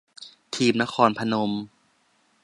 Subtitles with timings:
[0.55, 1.51] ทีมนครพนม